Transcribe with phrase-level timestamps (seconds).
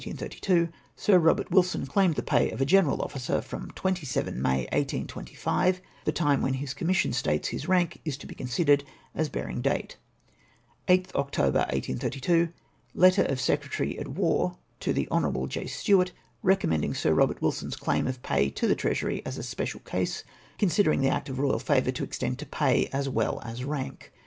[0.01, 6.11] —Sir Eobert Wilson claimed the pay of a General Officer from 27th May, 1825, the
[6.11, 8.83] time when his commission states his rank is to be considered
[9.13, 9.97] as bearing date.
[10.87, 12.49] ''8th October, 1832.—
[12.95, 15.67] Letter of Secretary at War to the Hon, J.
[15.67, 20.23] Stewart, recommending Sir Robert Wilson's claim of pay to the Treasury as a special case,
[20.57, 24.11] considering the act of Royal favour to contend to pay as luell cts rank.